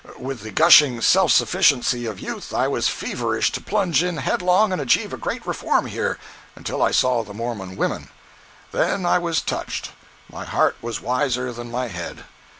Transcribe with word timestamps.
With 0.17 0.41
the 0.41 0.49
gushing 0.49 0.99
self 1.01 1.31
sufficiency 1.31 2.07
of 2.07 2.19
youth 2.19 2.55
I 2.55 2.67
was 2.67 2.89
feverish 2.89 3.51
to 3.51 3.61
plunge 3.61 4.01
in 4.01 4.17
headlong 4.17 4.71
and 4.71 4.81
achieve 4.81 5.13
a 5.13 5.15
great 5.17 5.45
reform 5.45 5.85
here—until 5.85 6.81
I 6.81 6.89
saw 6.89 7.23
the 7.23 7.35
Mormon 7.35 7.75
women. 7.75 8.09
Then 8.71 9.05
I 9.05 9.19
was 9.19 9.41
touched. 9.41 9.91
My 10.27 10.43
heart 10.43 10.75
was 10.81 11.01
wiser 11.01 11.53
than 11.53 11.69
my 11.69 11.89
head. 11.89 12.23